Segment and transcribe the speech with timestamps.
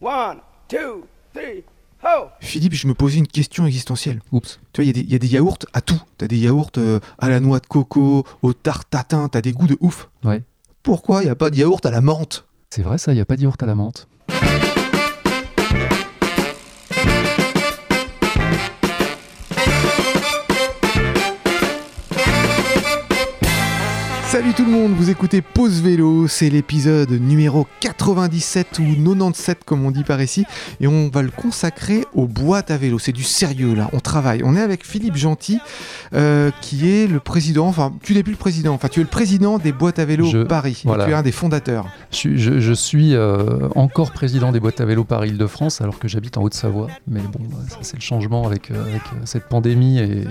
[0.00, 1.64] One, two, three,
[2.02, 2.26] ho!
[2.40, 4.20] Philippe, je me posais une question existentielle.
[4.32, 4.60] Oups.
[4.72, 6.00] Tu vois, il y, a des- il y a des yaourts à tout.
[6.18, 9.66] T'as des yaourts euh, à la noix de coco, au tarte tatin, t'as des goûts
[9.66, 10.08] de ouf.
[10.24, 10.42] Ouais.
[10.82, 12.44] Pourquoi il n'y a pas de yaourt à la menthe?
[12.70, 14.06] C'est vrai ça, il n'y a pas de yaourt à la menthe.
[24.36, 29.86] Salut tout le monde, vous écoutez Pause Vélo, c'est l'épisode numéro 97 ou 97 comme
[29.86, 30.44] on dit par ici,
[30.78, 32.98] et on va le consacrer aux boîtes à vélo.
[32.98, 34.42] C'est du sérieux là, on travaille.
[34.44, 35.58] On est avec Philippe Gentil,
[36.12, 39.08] euh, qui est le président, enfin tu n'es plus le président, enfin tu es le
[39.08, 41.06] président des boîtes à vélo Je- Paris, voilà.
[41.06, 41.86] tu es un des fondateurs.
[42.10, 45.98] Je suis, je- je suis, euh, encore président des boîtes à vélo par Île-de-France alors
[45.98, 46.88] que j'habite en Haute-Savoie.
[47.08, 50.24] Mais bon, ça c'est le changement avec, euh, avec cette pandémie et,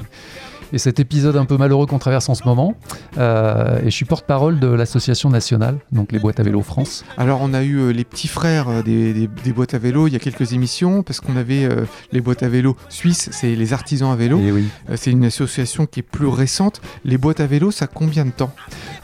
[0.73, 2.75] et cet épisode un peu malheureux qu'on traverse en ce moment.
[3.17, 7.03] Euh, et je suis porte-parole de l'association nationale, donc les boîtes à vélo France.
[7.17, 10.07] Alors on a eu euh, les petits frères euh, des, des- des boîtes à vélo
[10.07, 13.55] il y a quelques émissions, parce qu'on avait euh, les boîtes à vélo suisses, c'est
[13.55, 14.37] les artisans à vélo.
[14.37, 14.65] Oui.
[14.89, 16.81] Euh, C'est une association qui est plus récente.
[17.03, 18.51] Les boîtes à vélo, ça a combien de temps?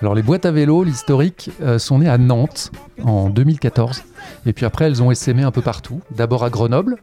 [0.02, 2.72] Alors les boîtes à vélo, l'historique, euh, sont nées à Nantes
[3.04, 4.04] en 2014.
[4.46, 6.02] Et puis après, elles ont essaimé un peu partout.
[6.16, 6.98] D'abord à Grenoble,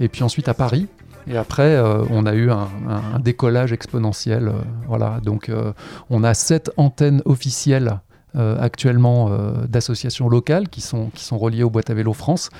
[0.00, 0.86] et puis ensuite à Paris.
[1.26, 2.68] Et après, euh, on a eu un,
[3.20, 4.48] décollage exponentiel.
[4.48, 4.52] euh,
[4.86, 5.72] voilà, donc euh,
[6.08, 8.00] on a sept antennes officielles
[8.34, 12.50] actuellement euh, d'associations locales qui sont, qui sont reliées aux boîtes à vélo France.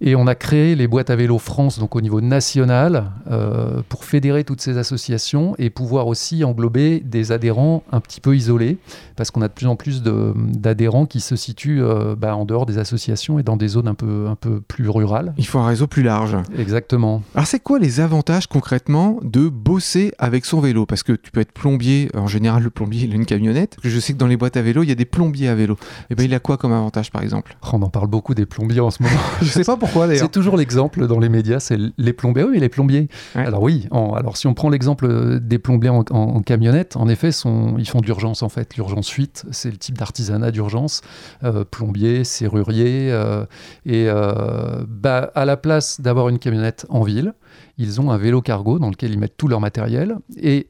[0.00, 4.04] Et on a créé les boîtes à vélo France donc au niveau national euh, pour
[4.04, 8.78] fédérer toutes ces associations et pouvoir aussi englober des adhérents un petit peu isolés
[9.14, 12.66] parce qu'on a de plus en plus d'adhérents qui se situent euh, bah, en dehors
[12.66, 15.34] des associations et dans des zones un peu, un peu plus rurales.
[15.38, 16.36] Il faut un réseau plus large.
[16.58, 17.22] Exactement.
[17.36, 20.84] Alors c'est quoi les avantages concrètement de bosser avec son vélo?
[20.84, 23.76] Parce que tu peux être plombier, en général le plombier il a une camionnette.
[23.84, 25.76] Je sais que dans les boîtes à vélo il y a des plombiers à vélo.
[26.10, 27.56] Et ben il a quoi comme avantage par exemple?
[27.72, 29.14] On en parle beaucoup des plombiers en ce moment.
[29.42, 30.22] Je sais pas pourquoi d'ailleurs.
[30.24, 32.42] C'est toujours l'exemple dans les médias, c'est les plombiers.
[32.42, 33.08] Oui, les plombiers.
[33.36, 33.46] Ouais.
[33.46, 37.08] Alors oui, en- alors si on prend l'exemple des plombiers en, en- en camionnette, en
[37.08, 38.74] effet, sont, ils font d'urgence en fait.
[38.76, 41.02] L'urgence 8, c'est le type d'artisanat d'urgence.
[41.44, 43.12] Euh, plombier, serrurier.
[43.12, 43.44] euh,
[43.86, 47.34] et euh, bah, à la place d'avoir une camionnette en ville,
[47.78, 50.16] ils ont un vélo cargo dans lequel ils mettent tout leur matériel.
[50.40, 50.68] Et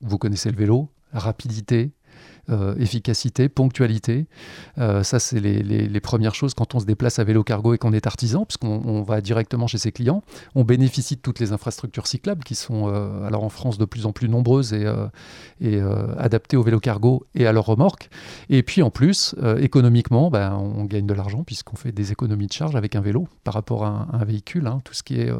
[0.00, 1.92] vous connaissez le vélo, rapidité.
[2.50, 4.26] Euh, efficacité, ponctualité,
[4.78, 7.92] euh, ça, c'est les, premières choses quand on se déplace à vélo cargo et qu'on
[7.92, 10.24] est artisan, puisqu'on on va directement chez ses clients.
[10.56, 14.06] On bénéficie de toutes les infrastructures cyclables qui sont, euh, alors en France, de plus
[14.06, 14.84] en plus nombreuses et,
[16.18, 18.10] adaptées au vélo cargo et à leurs remorques.
[18.50, 22.52] Et puis en plus, économiquement, ben, on gagne de l'argent puisqu'on fait des économies de
[22.52, 24.66] charge avec un vélo par rapport à un, véhicule.
[24.66, 24.80] hein.
[24.84, 25.30] Tout ce qui est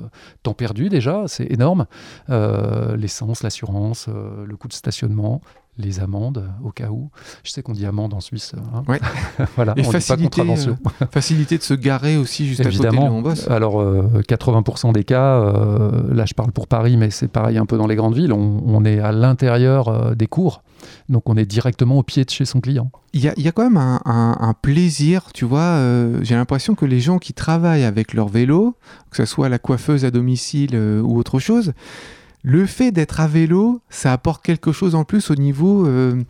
[0.45, 1.87] temps perdu, déjà, c'est énorme.
[2.29, 5.41] L'essence, l'assurance, le coût de stationnement.
[5.79, 7.09] Les amendes, au cas où.
[7.45, 8.53] Je sais qu'on dit amende en Suisse.
[8.75, 8.83] hein.
[8.87, 9.01] Ouais.
[9.57, 10.77] voilà, Et on dit pas facilité, contravention.
[11.01, 13.23] euh, facilité de se garer aussi juste à côté de Évidemment.
[13.23, 13.49] bosse.
[13.49, 17.65] Alors, euh, 80% des cas, euh, là je parle pour Paris, mais c'est pareil un
[17.65, 20.63] peu dans les grandes villes, on, on est à l'intérieur euh, des cours,
[21.09, 22.91] donc on est directement au pied de chez son client.
[23.15, 25.61] Il y a, il y a quand même un, un- un plaisir, tu vois.
[25.61, 28.77] euh, J'ai l'impression que les gens qui travaillent avec leur vélo,
[29.11, 31.73] que ce soit la coiffeuse à domicile euh, ou autre chose,
[32.43, 36.23] le fait d'être à vélo, ça apporte quelque chose en plus au niveau euh,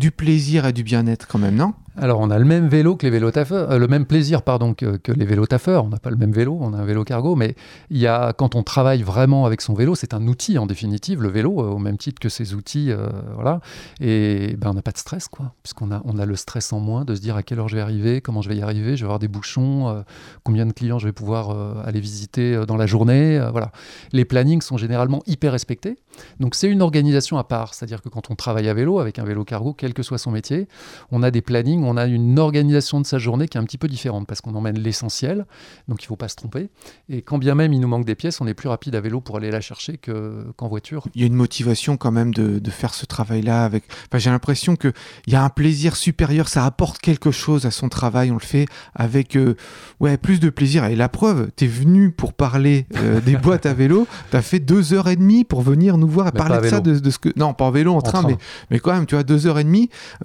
[0.00, 1.74] du plaisir et du bien-être quand même, non?
[1.96, 4.72] Alors on a le même vélo que les vélos taffeurs, euh, le même plaisir pardon
[4.72, 5.84] que, que les vélos taffeurs.
[5.84, 7.56] On n'a pas le même vélo, on a un vélo cargo, mais
[7.90, 11.20] il y a quand on travaille vraiment avec son vélo, c'est un outil en définitive,
[11.20, 13.60] le vélo, euh, au même titre que ses outils, euh, voilà.
[14.00, 16.80] Et ben on n'a pas de stress quoi, puisqu'on a on a le stress en
[16.80, 18.96] moins de se dire à quelle heure je vais arriver, comment je vais y arriver,
[18.96, 20.02] je vais avoir des bouchons,
[20.44, 23.72] combien de clients je vais pouvoir aller visiter dans la journée, voilà.
[24.12, 25.98] Les plannings sont généralement hyper respectés,
[26.38, 29.24] donc c'est une organisation à part, c'est-à-dire que quand on travaille à vélo avec un
[29.24, 30.66] vélo cargo, que soit son métier,
[31.10, 33.78] on a des plannings, on a une organisation de sa journée qui est un petit
[33.78, 35.46] peu différente parce qu'on emmène l'essentiel,
[35.88, 36.68] donc il ne faut pas se tromper.
[37.08, 39.20] Et quand bien même il nous manque des pièces, on est plus rapide à vélo
[39.20, 41.06] pour aller la chercher que- qu'en voiture.
[41.14, 43.64] Il y a une motivation quand même de, de faire ce travail-là.
[43.64, 43.84] Avec...
[44.08, 44.92] Enfin, J'ai l'impression qu'il
[45.26, 48.30] y a un plaisir supérieur, ça apporte quelque chose à son travail.
[48.30, 49.54] On le fait avec euh,
[50.00, 50.84] ouais, plus de plaisir.
[50.84, 54.42] Et la preuve, tu es venu pour parler euh, des boîtes à vélo, tu as
[54.42, 56.80] fait deux heures et demie pour venir nous voir et Mais parler de ça.
[56.80, 57.28] De, de ce que...
[57.36, 58.28] Non, pas en vélo, en, train, train.
[58.28, 58.36] Mais,
[58.70, 59.69] mais quand même, tu as deux heures et demie.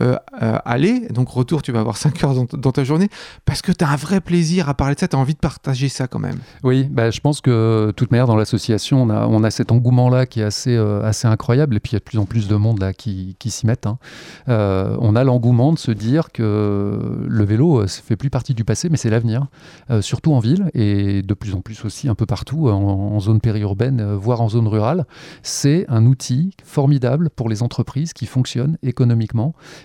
[0.01, 3.09] Euh, euh, aller, donc retour, tu vas avoir cinq heures dans, ta journée
[3.45, 5.39] parce que tu as un vrai plaisir à parler de ça, tu as envie de
[5.39, 6.38] partager ça quand même.
[6.63, 10.42] Oui, bah, je pense que de toute manière dans l'association, on a, cet engouement-là qui
[10.42, 12.56] est assez, euh, assez incroyable et puis il y a de plus en plus de
[12.56, 13.86] monde là qui, s'y mettent.
[13.86, 13.97] hein.
[14.50, 18.53] Euh, on a l'engouement de se dire que le vélo, euh, ça fait plus partie
[18.53, 19.48] du passé, mais c'est l'avenir,
[19.89, 23.39] euh, surtout en ville et de plus en plus aussi un peu partout, en, zone
[23.39, 25.06] périurbaine, euh, voire en zone rurale.
[25.44, 29.34] C'est un outil formidable pour les entreprises qui fonctionnent économiquement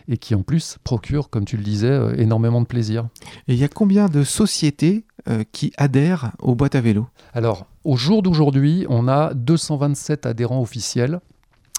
[0.09, 3.09] et qui en plus procure, comme tu le disais, euh, énormément de plaisir.
[3.49, 7.07] Et il y a combien de sociétés euh, qui adhèrent aux boîtes à vélo?
[7.35, 11.21] Alors, au jour d'aujourd'hui, on a 227 adhérents officiels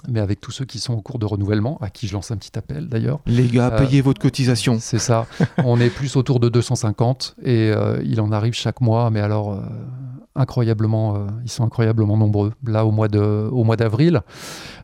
[0.08, 2.36] mais avec tous ceux qui sont en cours de renouvellement, à qui je lance un
[2.36, 3.20] petit appel d'ailleurs.
[3.26, 4.78] Les gars, Euh, payez votre cotisation.
[4.80, 5.26] C'est ça.
[5.64, 9.52] On est plus autour de 250 et euh, il en arrive chaque mois, mais alors
[9.52, 9.60] euh,
[10.34, 12.52] incroyablement, euh, ils sont incroyablement nombreux.
[12.66, 14.20] Là, au mois de, au mois d'avril,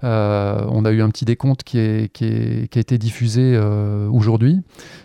[0.05, 3.53] euh, on a eu un petit décompte qui, est, qui, est- qui a été diffusé
[3.55, 4.61] euh, aujourd'hui.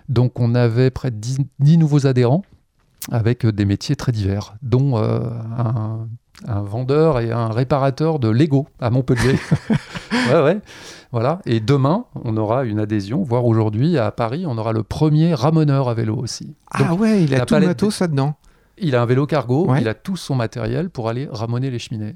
[0.10, 2.44] Donc, on avait près de 10, 10 nouveaux adhérents
[3.12, 6.08] avec des métiers très divers, dont un,
[6.48, 9.36] un vendeur et un réparateur de Lego à Montpellier.
[10.32, 10.60] ouais, ouais.
[11.12, 11.40] Voilà.
[11.46, 15.90] Et demain, on aura une adhésion, voire aujourd'hui à Paris, on aura le premier ramoneur
[15.90, 16.56] à vélo aussi.
[16.72, 18.36] Ah ouais, il a tout le matos là-dedans.
[18.78, 19.82] Il a un vélo cargo, Ouais.
[19.82, 22.16] il a tout son matériel pour aller ramoner les cheminées.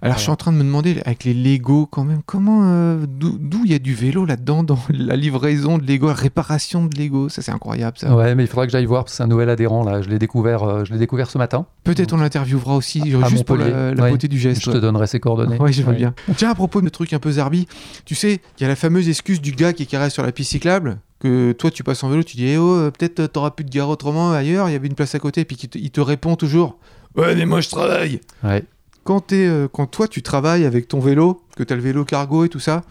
[0.00, 3.04] Alors je suis en train de me demander, avec les Lego quand même, comment, euh,
[3.06, 6.96] d'où il y a du vélo là-dedans dans la livraison de Lego, la réparation de
[6.96, 8.16] Lego, ça c'est incroyable ça.
[8.16, 10.00] Ouais, mais il faudra que j'aille voir, parce que c'est un nouvel adhérent, là.
[10.00, 11.66] Je l'ai découvert, euh, je l'ai découvert ce matin.
[11.84, 13.94] Peut-être on l'interviewera aussi, À juste pour la, Montpellier.
[13.94, 14.10] la Ouais.
[14.10, 14.62] beauté du geste.
[14.64, 15.58] Je te donnerai ses coordonnées.
[15.60, 15.94] Oui, Ouais.
[15.94, 16.14] bien.
[16.36, 17.68] Tiens, à propos de trucs un peu zarbi,
[18.06, 20.50] tu sais, il y a la fameuse excuse du gars qui caresse sur la piste
[20.52, 23.50] cyclable, que toi tu passes en vélo, tu dis, eh oh, euh, peut-être euh, t'auras
[23.50, 25.78] pu te garer autrement ailleurs, il y avait une place à côté, puis qu'il te-
[25.78, 26.78] il te répond toujours,
[27.16, 28.20] ouais, mais moi je travaille.
[28.44, 28.64] Ouais.
[29.04, 32.48] Quand, euh, quand toi tu travailles avec ton vélo, que t'as le vélo cargo et
[32.50, 32.82] tout ça,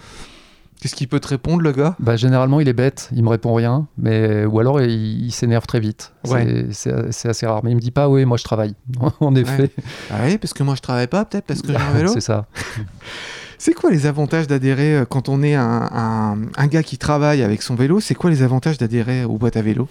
[0.82, 1.96] qu'est-ce qu'il peut te répondre, le gars?
[2.00, 5.66] Bah, généralement, il est bête, il me répond rien, mais ou alors il, il s'énerve
[5.68, 6.14] très vite.
[6.28, 6.66] Ouais.
[6.72, 7.62] C'est- assez rare.
[7.64, 8.74] Mais il me dit pas, oui, moi je travaille.
[9.20, 9.70] en effet,
[10.12, 12.12] Ah oui, parce que moi je travaille pas, peut-être parce que j'ai un vélo?
[12.14, 12.46] c'est ça.
[13.60, 16.38] C'est quoi les avantages d'adhérer euh, quand on est un,
[16.68, 19.88] gars qui travaille avec son vélo C'est quoi les avantages d'adhérer aux boîtes à vélo?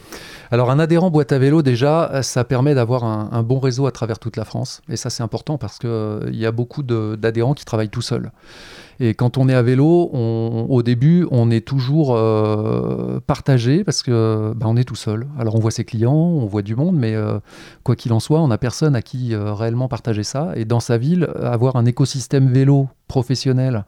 [0.52, 4.18] Alors un adhérent boîte à vélo déjà, ça permet d'avoir un, bon réseau à travers
[4.20, 4.82] toute la France.
[4.88, 8.30] Et ça c'est important parce qu'il y a beaucoup d'adhérents qui travaillent tout seuls.
[9.00, 10.10] Et quand on est à vélo,
[10.68, 15.26] au début, on est toujours euh, partagé parce que bah, on est tout seul.
[15.38, 17.38] Alors on voit ses clients, on voit du monde, mais euh,
[17.82, 20.52] quoi qu'il en soit, on n'a personne à qui euh, réellement partager ça.
[20.56, 23.84] Et dans sa ville, avoir un écosystème vélo professionnel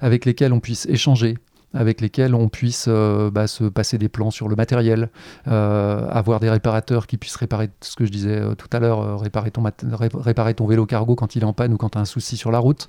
[0.00, 1.38] avec lesquels on puisse échanger,
[1.74, 5.10] avec lesquels on puisse euh, bah, se passer des plans sur le matériel,
[5.48, 9.20] euh, avoir des réparateurs qui puissent réparer ce que je disais euh, tout à l'heure,
[9.20, 12.36] réparer, ton vélo cargo quand il est en panne ou quand tu as un souci
[12.36, 12.88] sur la route.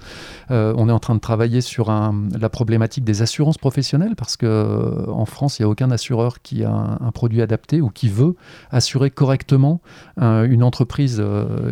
[0.50, 5.26] On est en train de travailler sur la problématique des assurances professionnelles parce que en
[5.26, 8.36] France, il n'y a aucun assureur qui a un, produit adapté ou qui veut
[8.72, 9.82] assurer correctement
[10.18, 11.24] une entreprise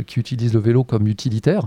[0.07, 1.65] qui utilise le vélo comme utilitaire.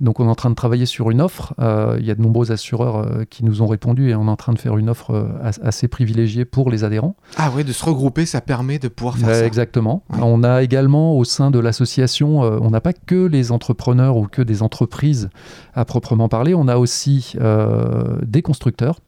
[0.00, 1.54] Donc on est en train de travailler sur une offre.
[1.58, 4.52] Il y a de nombreux assureurs qui nous ont répondu et on est en train
[4.52, 7.16] de faire une offre euh, as- assez privilégiée pour les adhérents.
[7.36, 9.46] Ah ouais, de se regrouper, ça permet de pouvoir faire Ouais, ça.
[9.46, 10.02] Exactement.
[10.10, 10.18] Ouais.
[10.20, 14.26] On a également au sein de l'association, euh, on n'a pas que les entrepreneurs ou
[14.26, 15.30] que des entreprises
[15.74, 18.98] à proprement parler, on a aussi euh, des constructeurs.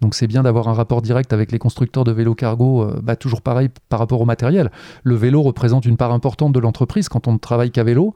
[0.00, 3.16] Donc c'est bien d'avoir un rapport direct avec les constructeurs de vélos cargo, euh, bah,
[3.16, 4.70] toujours pareil par rapport au matériel.
[5.02, 8.14] Le vélo représente une part importante de l'entreprise quand on ne travaille qu'à vélo.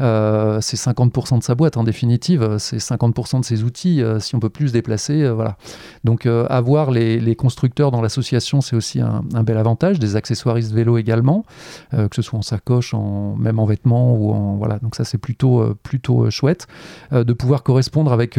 [0.00, 4.02] Euh, c'est 50% de sa boîte en définitive, c'est 50% de ses outils.
[4.02, 5.56] euh, si on peut plus se déplacer, euh, voilà.
[6.04, 9.98] Donc avoir les, constructeurs dans l'association, c'est aussi un, bel avantage.
[9.98, 11.44] Des accessoiristes vélo également,
[11.92, 14.78] que ce soit en sacoche, en, même en vêtements ou en voilà.
[14.78, 16.66] Donc ça c'est plutôt plutôt chouette
[17.10, 18.38] de pouvoir correspondre avec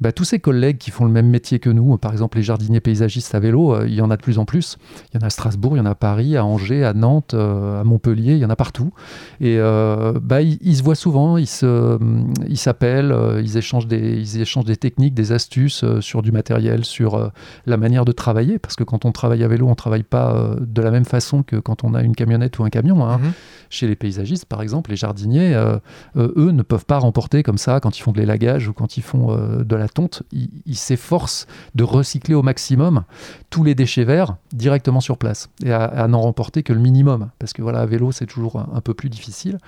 [0.00, 1.96] bah, tous ces collègues qui font le même métier que nous.
[1.98, 4.78] Par exemple les jardiniers paysagistes à vélo, il y en a de plus en plus.
[5.12, 6.94] Il y en a à Strasbourg, il y en a à Paris, à Angers, à
[6.94, 8.92] Nantes, à Montpellier, il y en a partout.
[9.40, 11.98] Et bah, ils, ils se voient souvent, ils se,
[12.46, 16.32] ils s'appellent, euh, ils échangent des, ils échangent des techniques, des astuces euh, sur du
[16.32, 17.28] matériel, sur euh,
[17.64, 20.82] la manière de travailler, parce que quand on travaille à vélo, on travaille pas de
[20.82, 23.06] la même façon que quand on a une camionnette ou un camion.
[23.06, 23.18] hein.
[23.18, 23.32] Mhm.
[23.70, 25.78] Chez les paysagistes, par exemple, les jardiniers, euh,
[26.16, 29.02] eux, ne peuvent pas remporter comme ça quand ils font de l'élagage ou quand ils
[29.02, 30.22] font euh, de la tonte.
[30.32, 33.02] Ils ils s'efforcent de recycler au maximum
[33.50, 37.30] tous les déchets verts directement sur place et à, à n'en remporter que le minimum,
[37.38, 39.58] parce que voilà, à vélo, c'est toujours un, un peu plus difficile.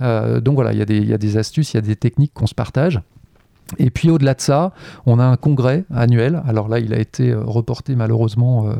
[0.00, 1.82] Euh, donc voilà, il y, a des- il y a des astuces, il y a
[1.82, 3.00] des techniques qu'on se partage.
[3.78, 4.72] Et puis au-delà de ça,
[5.06, 6.40] on a un congrès annuel.
[6.46, 8.68] Alors là, il a été euh, reporté malheureusement.
[8.68, 8.74] euh,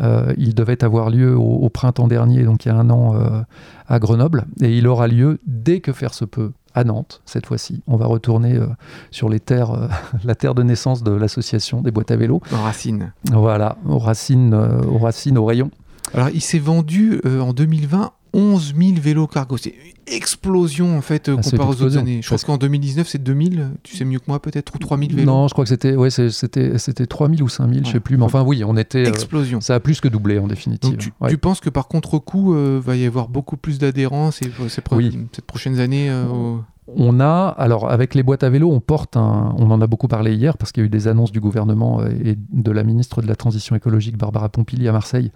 [0.00, 3.16] euh, il devait avoir lieu au, au printemps dernier, donc il y a un an,
[3.16, 3.42] euh,
[3.88, 4.44] à Grenoble.
[4.62, 7.82] Et il aura lieu dès que faire se peut à Nantes, cette fois-ci.
[7.88, 8.68] On va retourner euh,
[9.10, 9.88] sur les terres, euh,
[10.24, 12.40] la terre de naissance de l'association des boîtes à vélo.
[12.54, 13.12] En racine.
[13.32, 15.72] Voilà, aux racines, euh, aux racines, aux rayons.
[16.14, 19.56] Alors, il s'est vendu euh, en 2020 11 000 vélos cargo.
[19.56, 22.20] C'est une explosion en fait euh, Ah, comparé aux autres années.
[22.22, 23.70] Je crois qu'en 2019 c'est 2000.
[23.82, 25.26] Tu sais mieux que moi peut-être ou 3000 vélos.
[25.26, 28.00] Non, je crois que c'était ouais, c'était c'était 3000 ou 5000, je sais Ouais.
[28.00, 28.16] plus.
[28.16, 29.06] Mais enfin, oui, on était.
[29.06, 29.60] euh, Explosion.
[29.60, 30.90] ça a plus que doublé en définitive.
[30.90, 31.30] Donc tu, Ouais.
[31.30, 34.82] tu penses que par contre coup, euh, va y avoir beaucoup plus d'adhérents ces, ces
[34.92, 35.18] Oui.
[35.46, 36.62] prochaines années euh, au-
[36.96, 40.08] on a, alors avec les boîtes à vélo, on porte un, on en a beaucoup
[40.08, 43.22] parlé hier parce qu'il y a eu des annonces du gouvernement et de la ministre
[43.22, 45.32] de la Transition écologique, Barbara Pompili, à Marseille,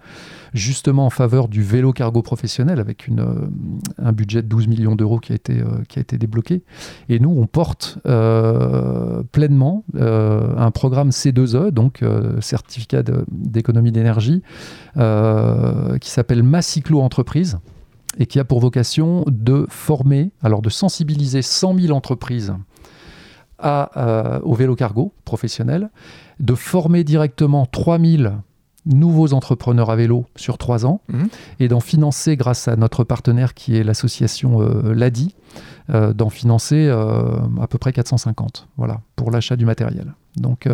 [0.53, 3.25] justement en faveur du vélo cargo professionnel avec une,
[3.97, 6.63] un budget de 12 millions d'euros qui, a été, qui a été débloqué.
[7.09, 7.99] Et nous, on porte
[9.31, 12.03] pleinement un programme C2E, donc
[12.41, 14.41] certificat d'économie d'énergie,
[14.95, 17.59] qui s'appelle Ma Cyclo Entreprise
[18.17, 22.53] et qui a pour vocation de former, alors de sensibiliser 100 000 entreprises
[23.59, 25.89] à, euh, au vélo cargo professionnel,
[26.39, 28.33] de former directement 3 000
[28.85, 31.23] nouveaux entrepreneurs à vélo sur 3 ans mmh.
[31.59, 35.33] et d'en financer grâce à notre partenaire qui est l'association euh, LADI,
[35.89, 40.13] euh, d'en financer à peu près 450 voilà, pour l'achat du matériel.
[40.35, 40.67] Donc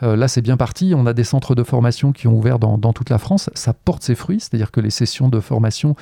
[0.00, 0.94] là, c'est bien parti.
[0.96, 3.50] On a des centres de formation qui ont ouvert dans, toute la France.
[3.54, 5.96] Ça porte ses fruits, c'est-à-dire que les sessions de formation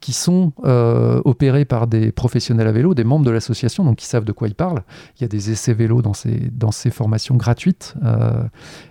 [0.00, 4.06] qui sont euh, opérées par des professionnels à vélo, des membres de l'association, donc qui
[4.06, 4.82] savent de quoi ils parlent.
[5.16, 7.94] Il y a des essais vélo dans ces, formations gratuites.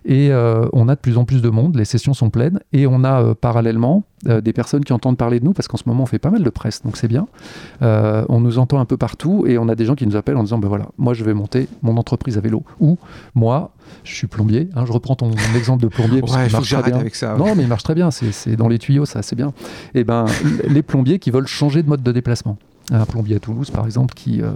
[0.05, 1.75] et on a de plus en plus de monde.
[1.75, 2.59] Les sessions sont pleines.
[2.73, 6.03] Et on a parallèlement des personnes qui entendent parler de nous, parce qu'en ce moment,
[6.03, 7.27] on fait pas mal de presse, donc c'est bien.
[7.81, 10.43] on nous entend un peu partout et on a des gens qui nous appellent en
[10.43, 12.63] disant ben voilà, moi, je vais monter mon entreprise à vélo.
[12.79, 12.97] Ou
[13.35, 13.71] moi,
[14.03, 14.69] je suis plombier.
[14.75, 16.21] Hein, je reprends ton exemple de plombier.
[16.21, 16.99] Ouais, marche très bien.
[16.99, 18.11] Avec ça, Non, mais il marche très bien.
[18.11, 19.49] C'est dans les tuyaux, ça, c'est bien.
[19.93, 20.25] Et eh ben,
[20.67, 22.57] les plombiers qui veulent changer de mode de déplacement.
[22.91, 24.51] Un plombier à Toulouse, par exemple, qui euh,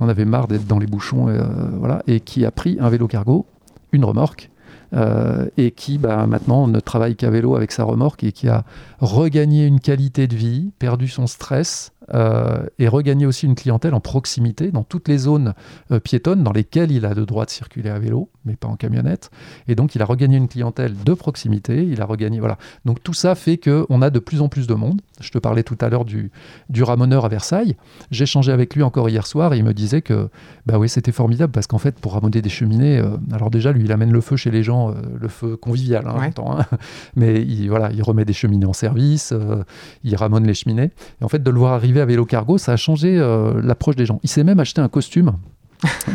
[0.00, 1.42] en avait marre d'être dans les bouchons, euh,
[1.78, 3.46] voilà, et qui a pris un vélo cargo,
[3.92, 4.50] une remorque,
[4.94, 8.64] euh, et qui bah, maintenant ne travaille qu'à vélo avec sa remorque et qui a
[9.00, 14.00] regagné une qualité de vie, perdu son stress euh, et regagné aussi une clientèle en
[14.00, 15.54] proximité dans toutes les zones
[15.90, 18.76] euh, piétonnes dans lesquelles il a le droit de circuler à vélo, mais pas en
[18.76, 19.30] camionnette.
[19.68, 22.58] Et donc il a regagné une clientèle de proximité, il a regagné voilà.
[22.84, 25.00] Donc tout ça fait que on a de plus en plus de monde.
[25.20, 26.30] Je te parlais tout à l'heure du,
[26.68, 27.76] du ramoneur à Versailles.
[28.10, 30.28] J'ai échangé avec lui encore hier soir et il me disait que
[30.66, 33.92] bah oui c'était formidable parce qu'en fait pour ramoner des cheminées, alors déjà lui il
[33.92, 36.66] amène le feu chez les gens euh, le feu convivial hein, hein.
[37.16, 39.62] mais il, voilà, il remet des cheminées en service, euh,
[40.04, 40.90] il ramone les cheminées.
[41.20, 43.96] Et en fait, de le voir arriver à vélo cargo, ça a changé euh, l'approche
[43.96, 44.20] des gens.
[44.22, 45.32] Il s'est même acheté un costume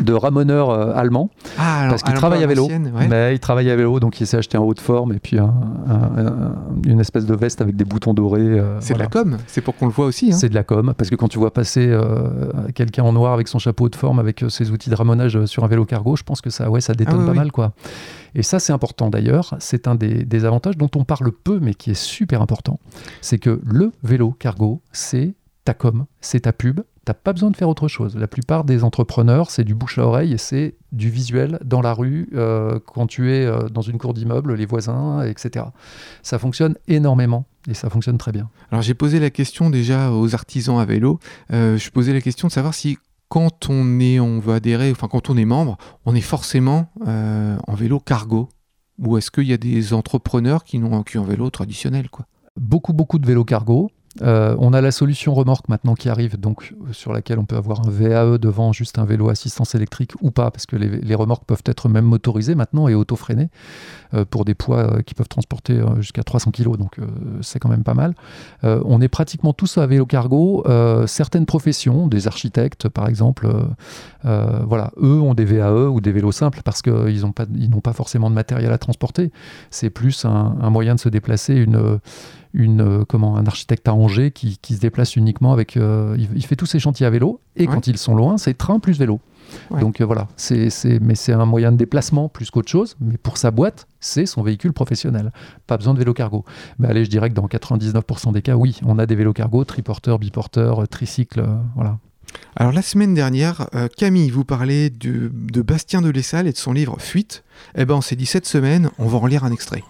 [0.00, 2.68] de ramoneur euh, allemand ah, parce qu'il travaille à vélo.
[3.08, 5.38] Mais il travaille à vélo donc il s'est acheté un haut de forme et puis
[6.86, 9.76] une espèce de veste avec des boutons dorés euh, c'est de la com c'est pour
[9.76, 10.36] qu'on le voit aussi hein.
[10.36, 12.28] c'est de la com parce que quand tu vois passer euh,
[12.74, 15.68] quelqu'un en noir avec son chapeau de forme avec ses outils de ramonage sur un
[15.68, 17.72] vélo cargo je pense que ça ouais ça détonne ah pas mal quoi.
[18.34, 19.56] Et ça c'est important d'ailleurs.
[19.58, 22.78] C'est un des, des avantages dont on parle peu mais qui est super important.
[23.20, 25.34] C'est que le vélo cargo c'est
[25.68, 28.16] ta com c'est ta pub T'as pas besoin de faire autre chose.
[28.16, 31.94] La plupart des entrepreneurs, c'est du bouche à oreille et c'est du visuel dans la
[31.94, 35.64] rue, euh, quand tu es euh, dans une cour d'immeuble, les voisins, etc.
[36.22, 38.50] Ça fonctionne énormément et ça fonctionne très bien.
[38.70, 41.18] Alors j'ai posé la question déjà aux artisans à vélo.
[41.50, 42.98] Euh, je posais la question de savoir si
[43.30, 47.74] quand on est, on veut adhérer, enfin quand on est membre, on est forcément en
[47.74, 48.50] vélo cargo
[48.98, 52.26] ou est-ce qu'il y a des entrepreneurs qui n'ont qu'un vélo traditionnel quoi?
[52.58, 53.90] Beaucoup beaucoup de vélos cargo.
[54.22, 57.86] Euh, on a la solution remorque maintenant qui arrive, euh, sur laquelle on peut avoir
[57.86, 61.62] un VAE devant juste un vélo assistance électrique ou pas, parce que les, remorques peuvent
[61.64, 63.48] être même motorisées maintenant et auto-freinées
[64.14, 66.96] euh, pour des poids qui peuvent transporter jusqu'à 300 kg, donc
[67.40, 68.14] c'est quand même pas mal.
[68.62, 70.64] on est pratiquement tous à vélo cargo.
[71.06, 73.48] certaines professions, des architectes par exemple,
[74.22, 78.34] voilà, eux ont des VAE ou des vélos simples parce qu'ils n'ont pas, forcément de
[78.34, 79.32] matériel à transporter.
[79.70, 81.98] C'est plus un, un, moyen de se déplacer, une
[82.54, 85.76] une, euh, comment, un architecte à Angers qui, se déplace uniquement avec.
[85.76, 88.78] Euh, il, fait tous ses chantiers à vélo et quand ils sont loin, c'est train
[88.78, 89.20] plus vélo.
[89.80, 90.68] Donc euh, voilà, c'est,
[91.00, 92.96] mais c'est un moyen de déplacement plus qu'autre chose.
[93.00, 95.32] Mais pour sa boîte, c'est son véhicule professionnel.
[95.66, 96.44] Pas besoin de vélo cargo.
[96.78, 99.64] Mais allez, je dirais que dans 99% des cas, oui, on a des vélos cargo,
[99.64, 101.98] triporteurs, biporteurs, tricycles, voilà.
[102.56, 106.74] Alors la semaine dernière, Camille vous parlait de, de Bastien de Lessal et de son
[106.74, 107.42] livre Fuite.
[107.74, 109.82] Eh ben on s'est dit cette semaine, on va en lire un extrait.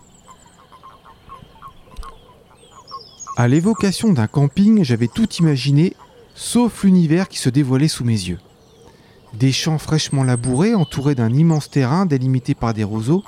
[3.38, 5.94] À l'évocation d'un camping, j'avais tout imaginé,
[6.34, 8.40] sauf l'univers qui se dévoilait sous mes yeux.
[9.32, 13.22] Des champs fraîchement labourés, entourés d'un immense terrain délimité par des roseaux,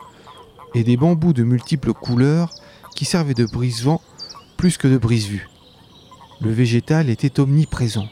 [0.75, 2.53] et des bambous de multiples couleurs
[2.97, 4.01] qui servaient de brise-vent
[4.57, 5.49] plus que de brise-vue.
[6.41, 8.09] Le végétal était omniprésent.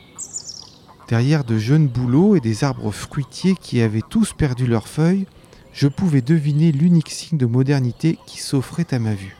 [1.08, 5.26] Derrière de jeunes bouleaux et des arbres fruitiers qui avaient tous perdu leurs feuilles,
[5.72, 9.36] je pouvais deviner l'unique signe de modernité qui s'offrait à ma vue.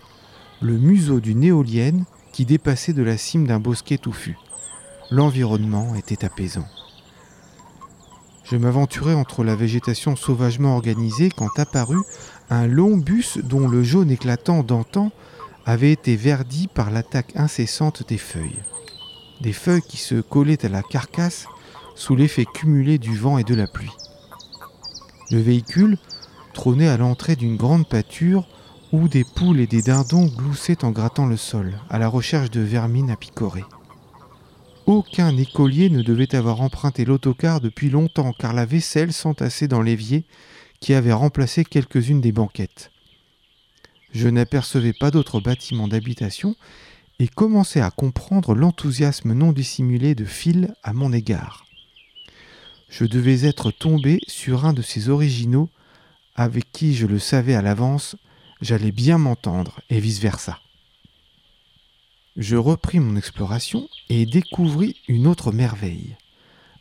[0.61, 2.05] Le museau d'une éolienne
[2.39, 4.39] qui dépassait de la cime d'un bosquet touffu.
[5.11, 6.69] L'environnement était apaisant.
[8.45, 12.05] Je m'aventurais entre la végétation sauvagement organisée quand apparut
[12.49, 15.11] un long bus dont le jaune éclatant d'antan
[15.67, 18.63] avait été verdi par l'attaque incessante des feuilles.
[19.41, 21.47] Des feuilles qui se collaient à la carcasse
[21.97, 23.91] sous l'effet cumulé du vent et de la pluie.
[25.33, 25.99] Le véhicule
[26.55, 28.47] trônait à l'entrée d'une grande pâture
[28.93, 32.61] où des poules et des dindons gloussaient en grattant le sol, à la recherche de
[32.61, 33.65] vermine à picorer.
[34.87, 40.25] Aucun écolier ne devait avoir emprunté l'autocar depuis longtemps, car la vaisselle s'entassait dans l'évier
[40.81, 42.91] qui avait remplacé quelques-unes des banquettes.
[44.13, 46.57] Je n'apercevais pas d'autres bâtiments d'habitation
[47.19, 51.67] et commençais à comprendre l'enthousiasme non dissimulé de Phil à mon égard.
[52.89, 55.69] Je devais être tombé sur un de ces originaux
[56.35, 58.17] avec qui, je le savais à l'avance,
[58.61, 60.59] j'allais bien m'entendre, et vice-versa.
[62.37, 66.17] Je repris mon exploration et découvris une autre merveille.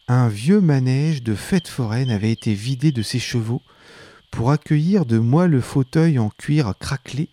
[0.08, 3.62] Un vieux manège de fête foraine avait été vidé de ses chevaux
[4.32, 7.30] pour accueillir de moelleux fauteuils en cuir craquelé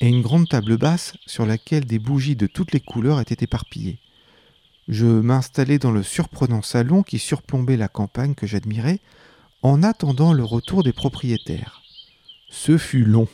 [0.00, 3.98] et une grande table basse sur laquelle des bougies de toutes les couleurs étaient éparpillées.
[4.88, 9.00] Je m'installai dans le surprenant salon qui surplombait la campagne que j'admirais,
[9.62, 11.82] en attendant le retour des propriétaires.
[12.48, 13.28] Ce fut long.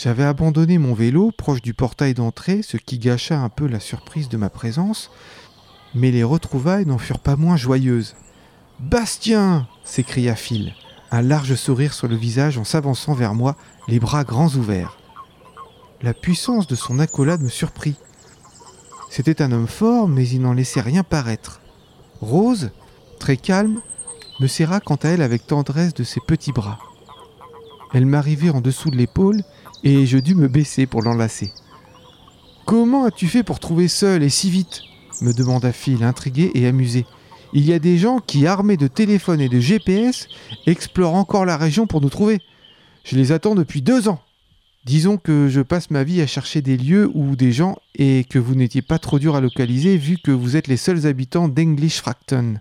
[0.00, 4.28] J'avais abandonné mon vélo proche du portail d'entrée, ce qui gâcha un peu la surprise
[4.28, 5.10] de ma présence,
[5.92, 8.14] mais les retrouvailles n'en furent pas moins joyeuses.
[8.78, 10.72] Bastien s'écria Phil,
[11.10, 13.56] un large sourire sur le visage en s'avançant vers moi,
[13.88, 14.98] les bras grands ouverts.
[16.00, 17.96] La puissance de son accolade me surprit.
[19.10, 21.60] C'était un homme fort, mais il n'en laissait rien paraître.
[22.20, 22.70] Rose,
[23.18, 23.80] très calme,
[24.38, 26.78] me serra quant à elle avec tendresse de ses petits bras.
[27.92, 29.42] Elle m'arrivait en dessous de l'épaule
[29.84, 31.52] et je dus me baisser pour l'enlacer.
[32.66, 34.82] Comment as-tu fait pour trouver seul et si vite?
[35.22, 37.06] me demanda Phil, intrigué et amusé.
[37.52, 40.28] Il y a des gens qui, armés de téléphones et de GPS,
[40.66, 42.40] explorent encore la région pour nous trouver.
[43.04, 44.20] Je les attends depuis deux ans.
[44.84, 48.38] Disons que je passe ma vie à chercher des lieux ou des gens et que
[48.38, 51.98] vous n'étiez pas trop dur à localiser vu que vous êtes les seuls habitants d'English
[51.98, 52.58] Fracton.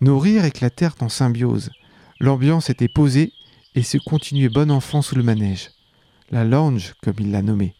[0.00, 1.70] Nos rires éclatèrent en symbiose.
[2.20, 3.32] L'ambiance était posée
[3.74, 5.70] et se continuait bon enfant sous le manège.
[6.30, 7.74] La lounge, comme il l'a nommé,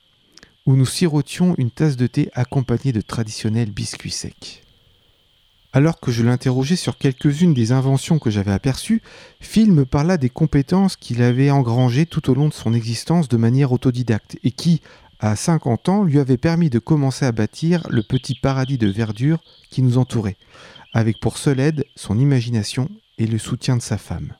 [0.64, 4.62] où nous sirotions une tasse de thé accompagnée de traditionnels biscuits secs.
[5.74, 9.02] Alors que je l'interrogeais sur quelques-unes des inventions que j'avais aperçues,
[9.38, 13.36] Phil me parla des compétences qu'il avait engrangées tout au long de son existence de
[13.36, 14.80] manière autodidacte et qui,
[15.20, 19.40] à 50 ans, lui avaient permis de commencer à bâtir le petit paradis de verdure
[19.68, 20.38] qui nous entourait,
[20.94, 24.32] avec pour seule aide son imagination et le soutien de sa femme.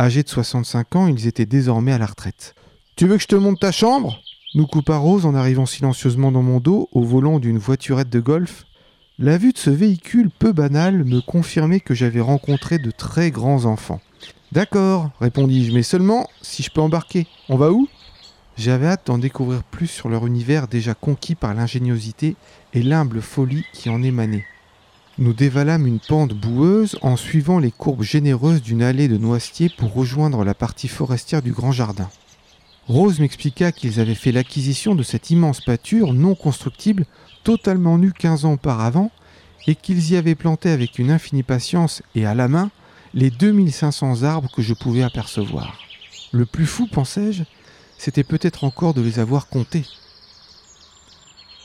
[0.00, 2.54] Âgés de 65 ans, ils étaient désormais à la retraite.
[2.98, 4.20] Tu veux que je te monte ta chambre?
[4.56, 8.64] Nous coupa Rose en arrivant silencieusement dans mon dos au volant d'une voiturette de golf
[9.20, 13.66] la vue de ce véhicule peu banal me confirmait que j'avais rencontré de très grands
[13.66, 14.00] enfants.
[14.50, 17.28] D'accord, répondis-je, mais seulement si je peux embarquer.
[17.48, 17.86] On va où?
[18.56, 22.34] J'avais hâte d'en découvrir plus sur leur univers déjà conquis par l'ingéniosité
[22.74, 24.44] et l'humble folie qui en émanait.
[25.18, 29.94] Nous dévalâmes une pente boueuse en suivant les courbes généreuses d'une allée de noisetiers pour
[29.94, 32.10] rejoindre la partie forestière du grand jardin.
[32.88, 37.04] Rose m'expliqua qu'ils avaient fait l'acquisition de cette immense pâture non constructible
[37.44, 39.10] totalement nus 15 ans auparavant
[39.66, 42.70] et qu'ils y avaient planté avec une infinie patience et à la main
[43.12, 45.78] les 2500 arbres que je pouvais apercevoir.
[46.32, 47.42] Le plus fou, pensais-je,
[47.98, 49.84] c'était peut-être encore de les avoir comptés.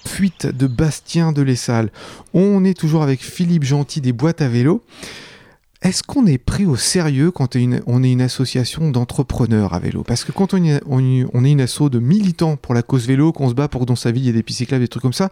[0.05, 1.89] Fuite de Bastien de l'Essal.
[2.33, 4.83] On est toujours avec Philippe Gentil des boîtes à vélo.
[5.83, 10.03] Est-ce qu'on est pris au sérieux quand on est une association d'entrepreneurs à vélo?
[10.03, 13.53] Parce que quand on est, une asso de militants pour la cause vélo, qu'on se
[13.53, 15.29] bat pour que dans sa vie il y ait des pistes des trucs comme ça,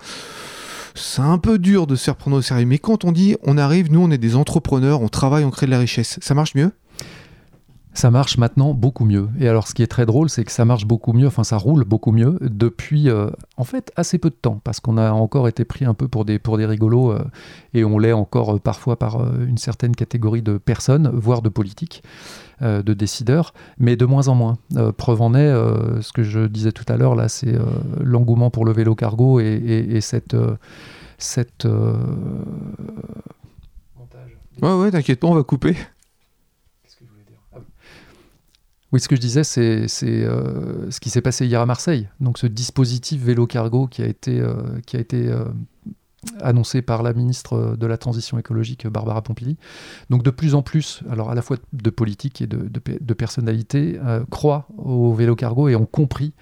[0.94, 2.66] c'est un peu dur de se faire prendre au sérieux.
[2.66, 5.68] Mais quand on dit on arrive, nous on est des entrepreneurs, on travaille, on crée
[5.68, 6.72] de la richesse, ça marche mieux?
[7.94, 9.28] Ça marche maintenant beaucoup mieux.
[9.40, 11.58] Et alors, ce qui est très drôle, c'est que ça marche beaucoup mieux, enfin, ça
[11.58, 15.48] roule beaucoup mieux depuis, euh, en fait, assez peu de temps, parce qu'on a encore
[15.48, 17.24] été pris un peu pour des, pour des rigolos, euh,
[17.74, 22.04] et on l'est encore euh, parfois par une certaine catégorie de personnes, voire de politiques,
[22.62, 24.58] de décideurs, mais de moins en moins.
[24.96, 25.52] preuve en est,
[26.02, 27.56] ce que je disais tout à l'heure, là, c'est
[28.00, 30.36] l'engouement pour le vélo cargo et, et cette.
[31.18, 31.68] cette
[34.62, 35.76] Ouais, ouais, t'inquiète pas, on va couper.
[38.92, 42.10] Oui, ce que je disais, c'est euh, ce qui s'est passé hier à Marseille.
[42.20, 44.54] Donc ce dispositif vélo cargo qui a été, euh,
[44.86, 45.46] qui a été euh,
[46.42, 49.56] annoncé par la ministre de la Transition écologique, Barbara Pompili.
[50.10, 53.98] Donc de plus en plus, alors à la fois de politique et de, de, personnalités,
[54.30, 56.34] croient au vélo cargo et ont compris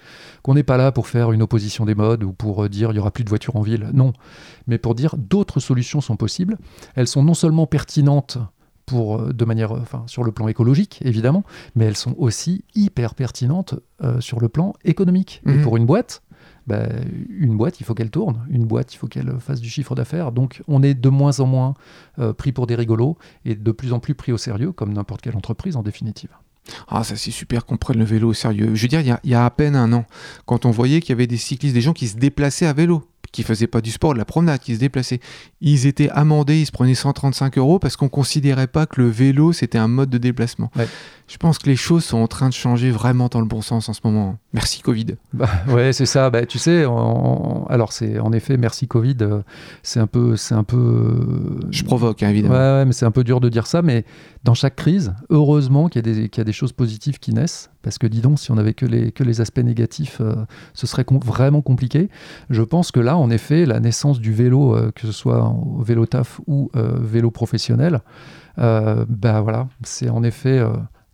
[0.42, 3.00] qu'on n'est pas là pour faire une opposition des modes ou pour dire il y
[3.00, 3.90] aura plus de voitures en ville.
[3.94, 4.12] Non,
[4.66, 6.58] mais pour dire d'autres solutions sont possibles.
[6.96, 8.40] Elles sont non seulement pertinentes
[8.98, 11.44] euh, de manière, euh, enfin, sur le plan écologique, évidemment,
[11.76, 15.42] mais elles sont aussi hyper pertinentes euh, sur le plan économique.
[15.46, 15.62] Et mhm.
[15.62, 16.22] pour une boîte,
[16.68, 16.88] bah,
[17.30, 20.32] une boîte, il faut qu'elle tourne, une boîte, il faut qu'elle fasse du chiffre d'affaires.
[20.32, 21.74] Donc on est de moins en moins
[22.20, 25.22] euh, pris pour des rigolos et de plus en plus pris au sérieux, comme n'importe
[25.22, 26.30] quelle entreprise en définitive.
[26.88, 28.76] Ah, ça c'est super qu'on prenne le vélo au sérieux.
[28.76, 30.06] Je veux dire, il y a- il y, a à peine un an,
[30.46, 33.04] quand on voyait qu'il y avait des cyclistes, des gens qui se déplaçaient à vélo,
[33.32, 35.20] qui faisaient pas du sport, de la promenade, qui se déplaçaient,
[35.62, 39.54] ils étaient amendés, ils se prenaient 135 euros parce qu'on considérait pas que le vélo
[39.54, 40.72] c'était un mode de déplacement.
[40.76, 40.88] Ouais.
[41.28, 43.88] Je pense que les choses sont en train de changer vraiment dans le bon sens
[43.88, 44.38] en ce moment.
[44.52, 45.06] Merci Covid.
[45.32, 46.32] Bah, ouais, c'est ça.
[46.32, 49.18] Bah, tu sais, alors c'est en effet, merci Covid.
[49.22, 49.42] euh,
[49.84, 51.60] c'est un peu, c'est un peu.
[51.70, 52.56] Je provoque, hein, Ouais, évidemment.
[52.56, 54.06] ouais, mais c'est un peu dur de dire ça, mais
[54.44, 58.22] dans chaque crise, heureusement qu'il y, a des- choses positives qui naissent, parce que dis
[58.22, 60.34] donc, si on avait que les, aspects négatifs, euh,
[60.74, 62.10] ce serait vraiment compliqué.
[62.50, 66.06] Je pense que là, en effet, la naissance du vélo, euh, que ce soit vélo
[66.06, 68.02] taf ou euh, vélo professionnel,
[68.58, 70.62] bah voilà, c'est en effet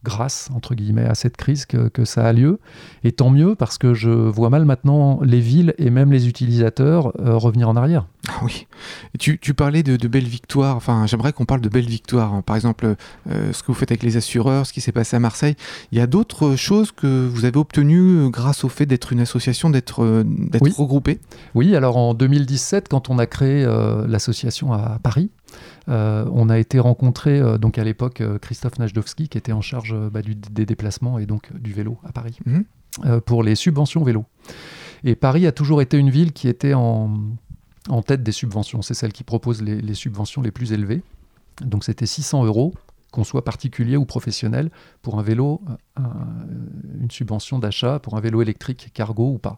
[0.06, 2.60] grâce, entre guillemets, à cette crise que, que ça a lieu.
[3.04, 7.12] Et tant mieux, parce que je vois mal maintenant les villes et même les utilisateurs
[7.20, 8.06] euh, revenir en arrière.
[8.28, 8.68] Ah oui.
[9.20, 10.76] Tu, tu parlais de, de belles victoires.
[10.76, 12.42] Enfin, j'aimerais qu'on parle de belles victoires.
[12.44, 12.96] Par exemple,
[13.30, 15.56] euh, ce que vous faites avec les assureurs, ce qui s'est passé à Marseille.
[15.92, 19.20] Il y a d'autres choses que vous avez obtenues euh, grâce au fait d'être une
[19.20, 20.64] association, d'être euh, d'être
[21.54, 21.76] Oui.
[21.76, 23.66] alors en 2017, quand on a créé
[24.08, 25.30] l'association à Paris,
[25.90, 29.62] euh, on a été rencontré euh, donc à l'époque euh, Christophe Najdowski qui était en
[29.62, 33.22] charge bah, du- des déplacements et donc du vélo à Paris Mhm.
[33.22, 34.26] pour les subventions vélo.
[35.04, 37.20] Et Paris a toujours été une ville qui était en,
[37.90, 38.82] en tête des subventions.
[38.82, 41.02] C'est celle qui propose les, les subventions les plus élevées.
[41.62, 42.74] Donc c'était 600 euros,
[43.16, 44.70] qu'on soit particulier ou professionnel,
[45.02, 45.74] pour un vélo, euh,
[46.04, 46.46] un-
[47.02, 49.58] une subvention d'achat pour un vélo électrique cargo ou pas.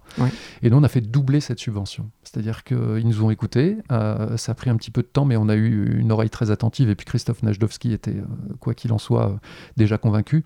[0.62, 2.10] Et nous, on a fait doubler cette subvention.
[2.24, 3.78] C'est-à-dire qu'ils nous ont écoutés.
[3.92, 6.30] euh, ça a pris un petit peu de temps, mais on a eu une oreille
[6.30, 6.90] très attentive.
[6.90, 8.26] Et puis Christophe Najdowski était, euh,
[8.60, 9.36] quoi qu'il en soit, euh,
[9.76, 10.44] déjà convaincu.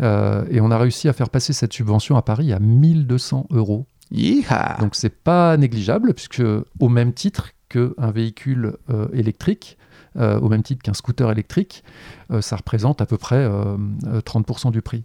[0.00, 3.86] Euh, et on a réussi à faire passer cette subvention à Paris à 1200 euros.
[4.10, 6.42] Yeeha Donc c'est pas négligeable, puisque
[6.78, 9.76] au même titre qu'un véhicule euh, électrique,
[10.16, 11.84] euh, au même titre qu'un scooter électrique,
[12.30, 15.04] euh, ça représente à peu près euh, euh, 30% du prix.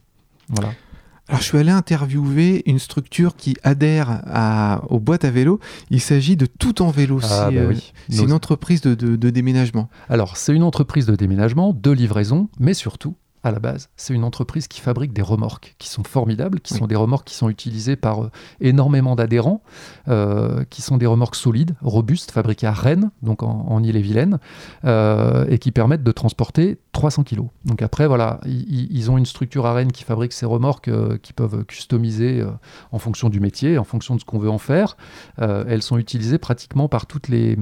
[0.49, 0.69] Voilà.
[1.27, 5.59] Alors, je suis allé interviewer une structure qui adhère à, aux boîtes à vélo.
[5.91, 7.19] Il s'agit de Tout en vélo.
[7.21, 7.93] Ah, c'est bah oui.
[8.09, 9.89] c'est Nos- une entreprise de, de- de déménagement.
[10.09, 14.23] Alors, c'est une entreprise de déménagement, de livraison, mais surtout, à la base, c'est une
[14.23, 16.79] entreprise qui fabrique des remorques qui sont formidables, qui Oui.
[16.79, 19.61] sont des remorques qui sont utilisées par euh, énormément d'adhérents,
[20.09, 24.39] euh, qui sont des remorques solides, robustes, fabriquées à Rennes, donc en, en Ille-et-Vilaine,
[24.85, 27.47] euh, et qui permettent de transporter 300 kilos.
[27.65, 30.89] Donc après, voilà, ils ont une structure à Rennes qui fabrique ces remorques
[31.21, 32.43] qui peuvent customiser
[32.91, 34.97] en fonction du métier, en fonction de ce qu'on veut en faire.
[35.37, 37.57] Elles sont utilisées pratiquement par toutes les,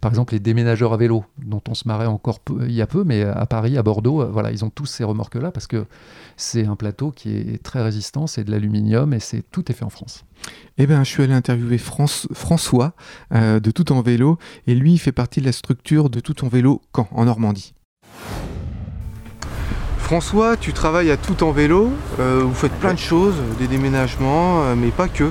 [0.00, 2.86] par exemple les déménageurs à vélo, dont on se marrait encore peu- il y a
[2.86, 5.84] peu, mais à Paris, à Bordeaux, voilà, ils ont tous ces remorques-là parce que
[6.36, 9.84] c'est un plateau qui est très résistant, c'est de l'aluminium et c'est tout est fait
[9.84, 10.24] en France.
[10.78, 12.92] Eh bien, je suis allé interviewer France- François
[13.34, 14.38] euh, de Tout en vélo.
[14.66, 17.74] Et lui, il fait partie de la structure de Tout en vélo Caen, en Normandie.
[19.98, 21.90] François, tu travailles à Tout en vélo.
[22.20, 25.30] euh, vous faites plein de choses, des déménagements, euh, mais pas que.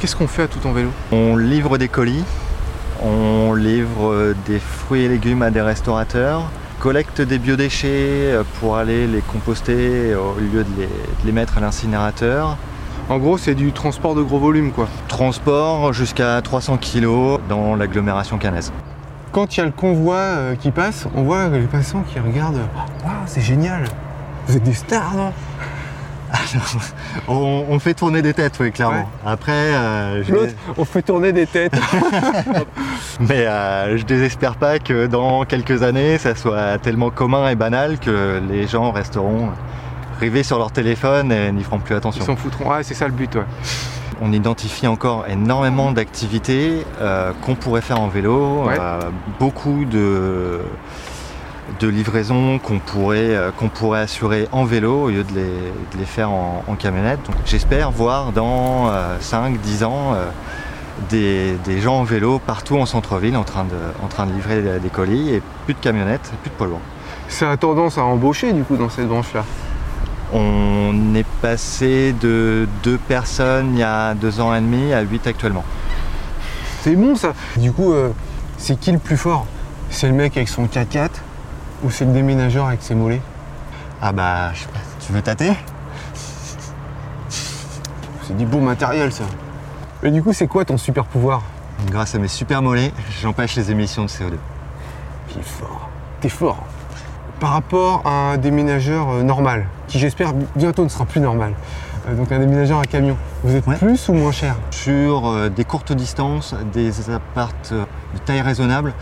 [0.00, 0.90] Qu'est-ce qu'on fait à Tout en vélo?
[1.12, 2.24] On livre des colis,
[3.02, 7.88] on livre des fruits et légumes à des restaurateurs, collecte des biodéchets
[8.32, 12.56] euh, pour aller les composter au lieu de les, de les mettre à l'incinérateur.
[13.08, 14.88] En gros, c'est du transport de gros volume, quoi.
[15.06, 18.72] Transport jusqu'à 300 kg dans l'agglomération cannaise.
[19.32, 22.66] Quand il y a le convoi euh, qui passe, on voit les passants qui regardent.
[23.04, 23.84] Waouh, c'est génial
[24.46, 25.32] Vous êtes des stars, non?
[27.28, 28.98] On, on fait tourner des têtes, oui, clairement.
[28.98, 29.06] Ouais.
[29.24, 31.72] Après, euh, je, L'autre, on fait tourner des têtes.
[33.20, 37.98] mais euh, je désespère pas que dans quelques années, ça soit tellement commun et banal
[37.98, 39.50] que les gens resteront
[40.20, 42.24] rivés sur leur téléphone et n'y feront plus Ils attention.
[42.24, 42.70] s'en foutront.
[42.70, 43.44] Ouais, c'est ça le but, ouais.
[44.22, 48.78] On identifie encore énormément d'activités euh, qu'on pourrait faire en vélo, Ouais.
[49.38, 50.60] beaucoup de,
[51.80, 55.98] de livraisons qu'on pourrait, euh, qu'on pourrait assurer en vélo au lieu de les, de
[55.98, 57.18] les faire en, en camionnette.
[57.26, 60.26] Donc, J'espère voir dans 5-10 ans euh,
[61.10, 64.62] des, des gens en vélo partout en centre-ville en, train de- en train de livrer
[64.80, 66.80] des, colis et plus de camionnettes, plus de poids lourds.
[67.28, 69.44] Ça a tendance à embaucher, du coup, dans cette branche-là.
[70.32, 75.26] On est passé de deux personnes il y a deux ans et demi à 8
[75.26, 75.64] actuellement.
[76.82, 78.10] C'est bon, ça Du coup, euh,
[78.58, 79.46] c'est qui le plus fort?
[79.90, 81.10] C'est le mec avec son 4x4
[81.84, 83.20] ou c'est le déménageur avec ses mollets
[84.02, 85.52] Ah bah, je sais pas, tu veux tâter
[88.22, 89.24] C'est du bon matériel, ça.
[90.02, 91.42] Mais du coup, c'est quoi ton super pouvoir
[91.90, 94.32] Grâce à mes super mollets, j'empêche les émissions de CO2.
[95.34, 95.88] T'es fort.
[96.20, 96.58] T'es fort.
[97.40, 101.52] Par rapport à un déménageur euh, normal, qui j'espère bientôt ne sera plus normal,
[102.08, 103.16] euh, donc un déménageur à camion.
[103.44, 103.76] Vous êtes Ouais.
[103.76, 104.56] plus ou moins cher?
[104.70, 108.94] Sur euh, des courtes distances, des appartes de taille raisonnable,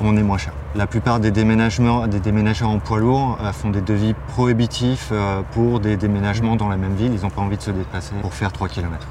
[0.00, 0.52] on est moins cher.
[0.74, 5.96] La plupart des déménageurs en poids lourd euh, font des devis prohibitifs euh, pour des
[5.96, 7.12] déménagements dans la même ville.
[7.14, 9.06] Ils n'ont pas envie de se déplacer pour faire 3 km.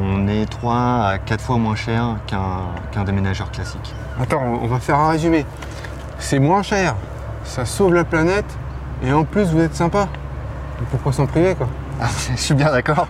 [0.00, 3.94] On est 3 à 4 fois moins cher qu'un déménageur classique.
[4.20, 5.46] Attends, on va faire un résumé.
[6.18, 6.94] C'est moins cher,
[7.44, 8.46] ça sauve la planète,
[9.04, 10.08] et en plus vous êtes sympa.
[10.90, 11.68] Pourquoi s'en priver quoi?
[12.30, 13.08] Je suis bien d'accord.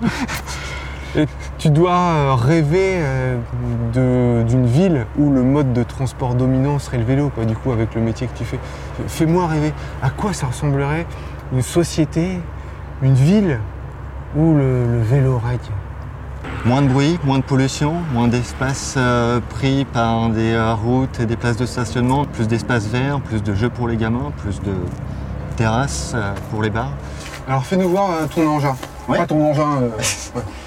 [1.59, 7.05] Tu dois euh, rêver euh, d'une ville où le mode de transport dominant serait le
[7.05, 8.59] vélo, quoi, du coup, avec le métier que tu fais.
[9.07, 9.73] Fais-moi rêver.
[10.03, 11.07] À quoi ça ressemblerait
[11.53, 12.41] une société,
[13.03, 13.61] une ville
[14.37, 15.59] où le, le vélo règne?
[16.65, 21.27] Moins de bruit, moins de pollution, moins d'espace euh, pris par des euh, routes et
[21.27, 24.73] des places de stationnement, plus d'espace vert, plus de jeux pour les gamins, plus de
[25.57, 26.93] terrasses euh, pour les bars.
[27.47, 28.77] Alors fais-nous voir ton engin.
[29.09, 29.19] Ouais.
[29.19, 29.83] Pas ton engin.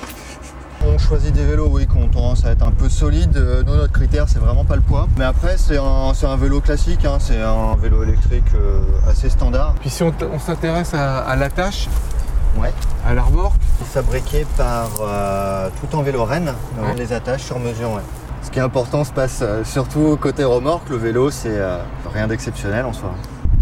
[0.86, 3.36] On choisit des vélos, oui, qui ont tendance à être un peu solides.
[3.38, 5.08] Euh, Nous, notre critère, c'est vraiment pas le poids.
[5.18, 7.18] Mais après, c'est un, vélo classique, hein.
[7.20, 9.74] c'est un vélo électrique euh, assez standard.
[9.80, 11.88] Puis si on, on s'intéresse à, à l'attache,
[12.60, 12.74] Ouais.
[13.06, 16.96] à la remorque, Fabriqué par euh, tout en vélo Rennes, Ouais.
[16.96, 17.92] les attaches sur mesure.
[17.92, 18.02] ouais.
[18.42, 20.90] Ce qui est important se passe euh, surtout côté remorque.
[20.90, 21.78] Le vélo, c'est euh,
[22.14, 23.12] rien d'exceptionnel en soi.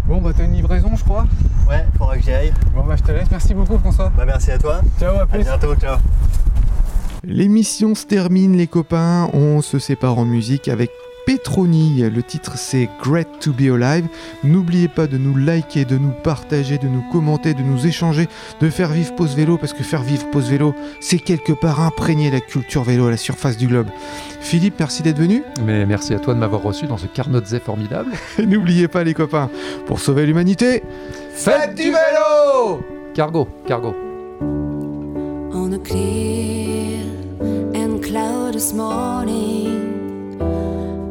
[0.06, 1.24] bon bah t'as une livraison je crois.
[1.68, 2.52] Ouais, faudra que j'y aille.
[2.74, 4.10] Bon bah je te laisse, merci beaucoup François.
[4.16, 4.80] Bah, merci à toi.
[4.98, 5.42] Ciao, à À plus.
[5.44, 5.96] bientôt, ciao.
[7.28, 9.28] L'émission se termine, les copains.
[9.32, 10.92] On se sépare en musique avec
[11.26, 12.02] Petroni.
[12.08, 14.06] Le titre c'est Great to be Alive.
[14.44, 18.28] N'oubliez pas de nous liker, de nous partager, de nous commenter, de nous échanger,
[18.60, 22.30] de faire vivre Pause Vélo parce que faire vivre Pause Vélo, c'est quelque part imprégner
[22.30, 23.88] la culture vélo à la surface du globe.
[24.40, 25.42] Philippe, merci d'être venu.
[25.64, 28.12] Mais merci à toi de m'avoir reçu dans ce Carnotze formidable.
[28.38, 29.50] Et n'oubliez pas, les copains,
[29.86, 30.84] pour sauver l'humanité,
[31.32, 32.84] faites du vélo
[33.14, 33.96] Cargo, cargo.
[35.52, 35.78] on a
[38.56, 40.40] this morning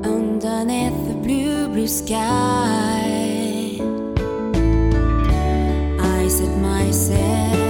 [0.03, 2.17] underneath the blue, blue sky.
[6.01, 7.64] I said myself.